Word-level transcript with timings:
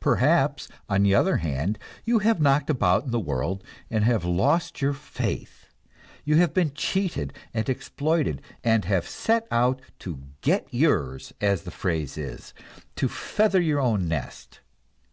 Perhaps, 0.00 0.66
on 0.88 1.04
the 1.04 1.14
other 1.14 1.36
hand, 1.36 1.78
you 2.04 2.18
have 2.18 2.40
knocked 2.40 2.68
about 2.68 3.04
in 3.04 3.10
the 3.12 3.20
world 3.20 3.62
and 3.88 4.04
lost 4.24 4.82
your 4.82 4.92
"faith"; 4.92 5.68
you 6.24 6.34
have 6.38 6.52
been 6.52 6.72
cheated 6.74 7.32
and 7.54 7.68
exploited, 7.68 8.42
and 8.64 8.84
have 8.86 9.06
set 9.08 9.46
out 9.48 9.80
to 10.00 10.24
"get 10.40 10.66
yours," 10.74 11.32
as 11.40 11.62
the 11.62 11.70
phrase 11.70 12.18
is; 12.18 12.52
to 12.96 13.06
"feather 13.08 13.60
your 13.60 13.78
own 13.78 14.08
nest." 14.08 14.58